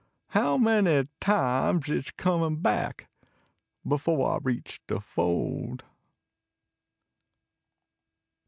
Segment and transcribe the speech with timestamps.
[0.29, 3.07] How many times it s comiu back
[3.87, 5.83] Helb I reach de fold.